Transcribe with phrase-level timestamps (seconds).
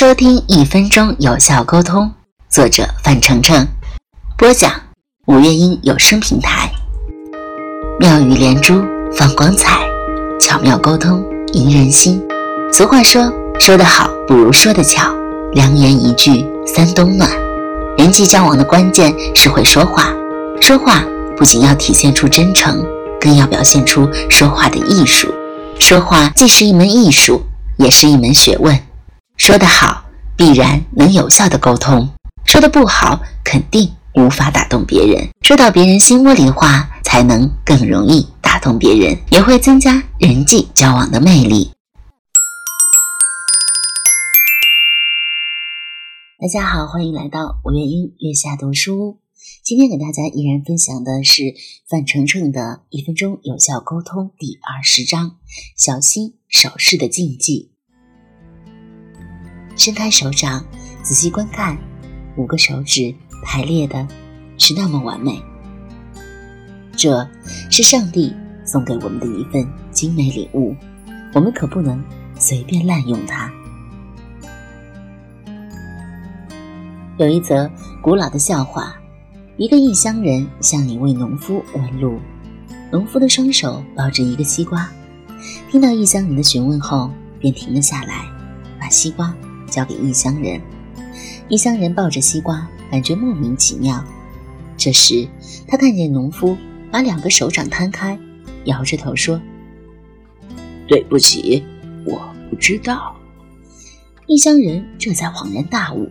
[0.00, 2.10] 收听一分钟有效沟通，
[2.48, 3.66] 作者范丞丞，
[4.38, 4.72] 播讲
[5.26, 6.72] 五月音有声平台。
[7.98, 8.82] 妙语连珠，
[9.12, 9.86] 放光彩，
[10.40, 11.22] 巧妙沟通，
[11.52, 12.18] 赢人心。
[12.72, 15.14] 俗话说，说得好不如说得巧，
[15.52, 17.30] 良言一句三冬暖。
[17.98, 20.14] 人际交往的关键是会说话，
[20.62, 21.04] 说话
[21.36, 22.82] 不仅要体现出真诚，
[23.20, 25.28] 更要表现出说话的艺术。
[25.78, 27.42] 说话既是一门艺术，
[27.76, 28.80] 也是一门学问。
[29.40, 30.04] 说得好，
[30.36, 32.06] 必然能有效的沟通；
[32.44, 35.30] 说的不好，肯定无法打动别人。
[35.40, 41.70] 说到别人心窝里的话，才能更容易打动别人，也会增加人际交往的魅力。
[46.38, 49.16] 大家好，欢迎来到五月英月下读书。
[49.64, 51.54] 今天给大家依然分享的是
[51.88, 55.36] 范丞丞的一分钟有效沟通第二十章：
[55.74, 57.69] 小心手势的禁忌。
[59.80, 60.62] 伸开手掌，
[61.02, 61.74] 仔细观看，
[62.36, 64.06] 五个手指排列的
[64.58, 65.42] 是那么完美。
[66.94, 67.26] 这
[67.70, 68.30] 是上帝
[68.62, 70.76] 送给我们的一份精美礼物，
[71.32, 72.04] 我们可不能
[72.38, 73.50] 随便滥用它。
[77.16, 77.70] 有一则
[78.02, 78.94] 古老的笑话：
[79.56, 82.20] 一个异乡人向一位农夫问路，
[82.92, 84.90] 农夫的双手抱着一个西瓜，
[85.70, 88.26] 听到异乡人的询问后，便停了下来，
[88.78, 89.34] 把西瓜。
[89.70, 90.60] 交给异乡人，
[91.48, 94.04] 异乡人抱着西瓜，感觉莫名其妙。
[94.76, 95.28] 这时，
[95.68, 96.56] 他看见农夫
[96.90, 98.18] 把两个手掌摊开，
[98.64, 99.40] 摇着头说
[100.88, 101.62] ：“对不起，
[102.04, 103.14] 我不知道。”
[104.26, 106.10] 异乡人这才恍然大悟，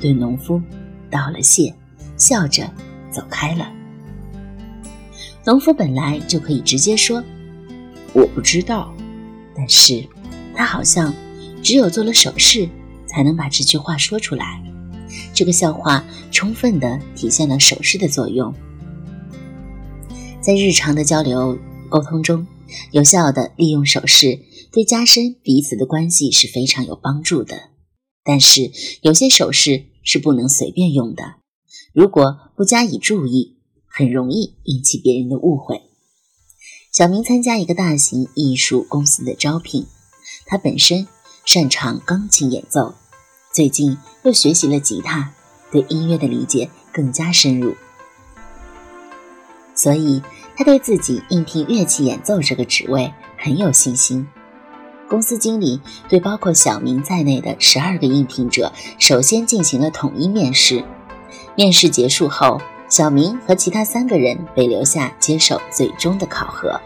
[0.00, 0.60] 对农夫
[1.10, 1.74] 道了谢，
[2.16, 2.70] 笑着
[3.10, 3.70] 走开了。
[5.44, 7.22] 农夫本来就可以直接说
[8.12, 8.94] ：“我不知道。”
[9.54, 10.06] 但是，
[10.54, 11.12] 他好像
[11.62, 12.68] 只有做了手势。
[13.10, 14.62] 才能把这句话说出来。
[15.34, 18.54] 这个笑话充分地体现了手势的作用。
[20.40, 22.46] 在日常的交流沟通中，
[22.92, 24.38] 有效地利用手势，
[24.72, 27.70] 对加深彼此的关系是非常有帮助的。
[28.22, 28.70] 但是，
[29.02, 31.24] 有些手势是不能随便用的，
[31.92, 33.56] 如果不加以注意，
[33.86, 35.82] 很容易引起别人的误会。
[36.92, 39.86] 小明参加一个大型艺术公司的招聘，
[40.46, 41.06] 他本身
[41.44, 42.94] 擅长钢琴演奏。
[43.52, 45.32] 最近又学习了吉他，
[45.72, 47.74] 对音乐的理解更加深入，
[49.74, 50.22] 所以
[50.54, 54.28] 他对自己应聘乐器演奏这个职位很有信心。
[55.08, 60.84] 公司经理对包括小明在内的十二个应聘者首先进行了统一面试。
[61.56, 66.80] 面试结束后，小明和其他三个人被留下接受最终的考核。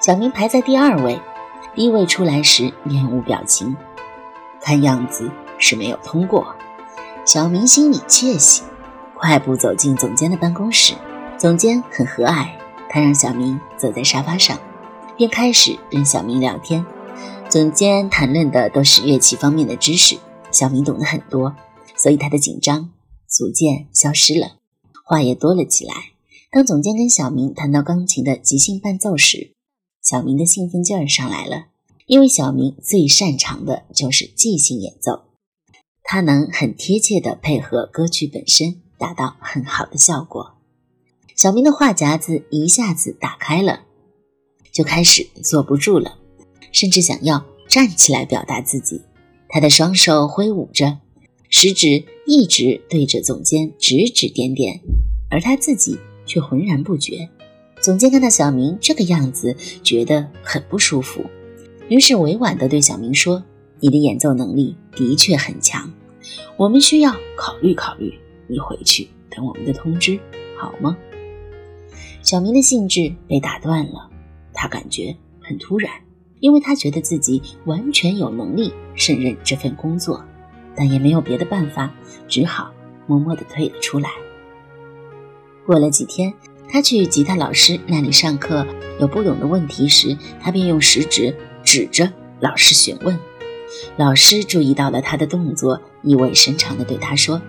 [0.00, 1.18] 小明排在第二位，
[1.74, 3.76] 第一位出来时面无表情，
[4.62, 5.28] 看样子。
[5.60, 6.56] 是没有通过，
[7.24, 8.62] 小明心里窃喜，
[9.14, 10.94] 快步走进总监的办公室。
[11.38, 12.48] 总监很和蔼，
[12.88, 14.58] 他让小明坐在沙发上，
[15.16, 16.84] 便开始跟小明聊天。
[17.48, 20.18] 总监谈论的都是乐器方面的知识，
[20.50, 21.54] 小明懂得很多，
[21.96, 22.90] 所以他的紧张
[23.28, 24.56] 逐渐消失了，
[25.04, 25.94] 话也多了起来。
[26.50, 29.54] 当总监跟小明谈到钢琴的即兴伴奏时，
[30.02, 31.66] 小明的兴奋劲儿上来了，
[32.06, 35.22] 因为小明最擅长的就是即兴演奏。
[36.12, 40.54] 他能很贴切地配合歌曲本身，达到很好的效果。
[41.36, 43.82] 小明的话匣子一下子打开了，
[44.72, 46.18] 就开始坐不住了，
[46.72, 49.02] 甚至想要站起来表达自己。
[49.48, 50.98] 他的双手挥舞着，
[51.48, 54.80] 食指一直对着总监指指点点，
[55.30, 55.96] 而他自己
[56.26, 57.28] 却浑然不觉。
[57.80, 61.24] 总监看到小明这个样子，觉得很不舒服，
[61.88, 63.44] 于是委婉地对小明说
[63.78, 65.88] ：“你的演奏能力的确很强。”
[66.56, 70.18] 我们需要考虑考虑，你回去等我们的通知，
[70.58, 70.96] 好吗？
[72.22, 74.10] 小明的兴致被打断了，
[74.52, 75.90] 他感觉很突然，
[76.40, 80.22] 因为他觉得自己完全有能力胜任这份工作，
[80.76, 81.92] 但也没有别的办法，
[82.28, 82.70] 只好
[83.06, 84.10] 默默地退了出来。
[85.66, 86.32] 过了几天，
[86.68, 88.66] 他去吉他老师那里上课，
[89.00, 91.34] 有不懂的问题时，他便用食指
[91.64, 93.18] 指着老师询问。
[93.96, 97.40] 老师注意到了他的动作，意味深长地对他说：“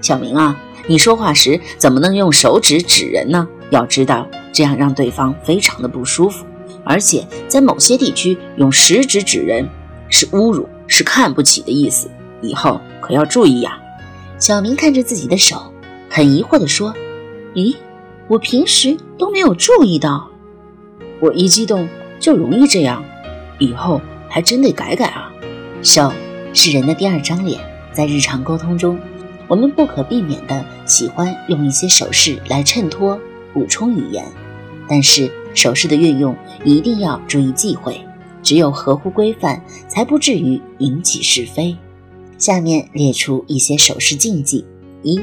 [0.00, 3.48] 小明啊，你说话时怎么能用手指指人呢？
[3.70, 6.44] 要知道，这样让对方非常的不舒服。
[6.84, 9.68] 而且在某些地区，用食指指人
[10.08, 12.10] 是侮辱，是看不起的意思。
[12.40, 13.78] 以后可要注意呀。”
[14.38, 15.72] 小明看着自己的手，
[16.10, 16.92] 很疑惑地说
[17.54, 17.76] ：“咦，
[18.26, 20.28] 我平时都没有注意到，
[21.20, 23.04] 我一激动就容易这样，
[23.60, 25.32] 以后还真得改改啊。”
[25.82, 26.12] 手
[26.54, 27.60] 是人的第二张脸，
[27.92, 28.96] 在日常沟通中，
[29.48, 33.20] 我们不可避免的喜欢用一些手势来衬托、
[33.52, 34.24] 补充语言，
[34.88, 38.00] 但是手势的运用一定要注意忌讳，
[38.44, 41.76] 只有合乎规范，才不至于引起是非。
[42.38, 44.64] 下面列出一些手势禁忌：
[45.02, 45.20] 一、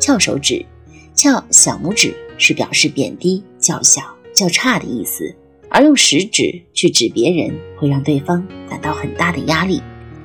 [0.00, 0.66] 翘手指，
[1.14, 4.02] 翘小拇指是表示贬低、较小、
[4.34, 5.36] 较差的意思。
[5.68, 9.80] 而用食指去指别人，会让对方感到很大的压力，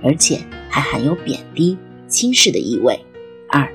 [0.05, 1.75] 而且还含有贬低、
[2.07, 2.97] 轻视的意味。
[3.49, 3.67] 二、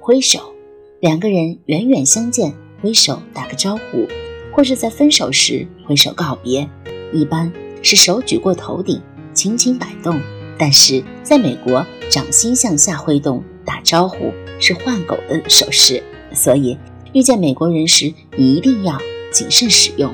[0.00, 0.52] 挥手，
[1.00, 2.52] 两个人远远相见，
[2.82, 4.08] 挥手打个招呼，
[4.52, 6.68] 或是在分手时挥手告别，
[7.12, 7.52] 一般
[7.82, 9.00] 是手举过头顶，
[9.32, 10.20] 轻轻摆动。
[10.58, 16.02] 但是在美国，掌心向下挥动打招呼是换狗的手势，
[16.32, 16.76] 所以
[17.12, 18.98] 遇见美国人时一定要
[19.30, 20.12] 谨慎使用。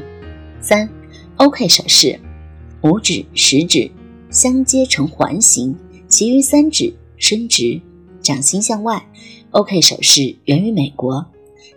[0.61, 0.89] 三。
[1.37, 2.21] OK 手势，
[2.83, 3.91] 五指、食指
[4.33, 5.77] 相接成环形，
[6.09, 7.81] 其余三指伸直，
[8.23, 9.07] 掌心向外。
[9.51, 11.27] OK 手势源于美国，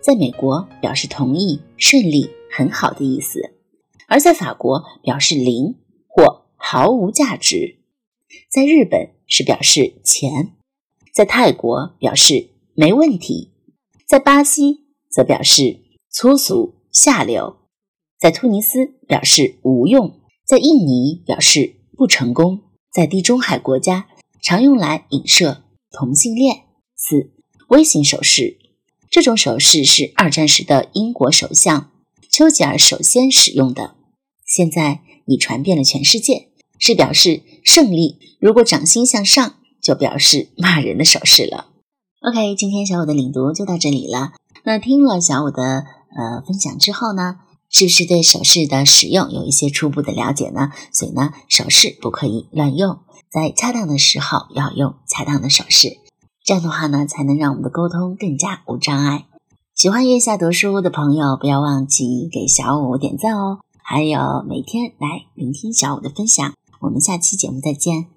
[0.02, 3.40] 在美国表示同意、顺利、很好的意思；
[4.08, 5.76] 而在法国表示零
[6.08, 7.80] 或毫无价值，
[8.50, 10.54] 在日本是表示钱，
[11.14, 13.52] 在泰国表示没问题，
[14.08, 17.58] 在巴西则表示粗俗下流。
[18.18, 22.62] 在突尼斯表示无用，在印尼表示不成功，
[22.92, 24.08] 在地中海国家
[24.42, 26.64] 常用来影射同性恋。
[26.96, 27.32] 四
[27.70, 28.58] 微型手势，
[29.10, 31.92] 这种手势是二战时的英国首相
[32.30, 33.96] 丘吉尔首先使用的，
[34.46, 38.20] 现在已传遍了全世界，是表示胜利。
[38.40, 41.68] 如果掌心向上，就表示骂人的手势了。
[42.22, 44.34] OK，今天小五的领读就到这里了。
[44.64, 47.40] 那听了小五的呃分享之后呢？
[47.70, 50.72] 是不是对手势的使用有一些初步的了解呢？
[50.92, 55.98] 所以呢，手势不可以乱用，在恰当的时候要用恰当的手势，
[56.44, 59.26] 这样的话呢，才能让我们的沟通更加无障碍。
[59.74, 66.54] 喜欢月下读书的朋友，不要忘记给小五点赞哦，还有每天来聆听小五的分享。
[66.80, 68.08] 我们下期节目再见。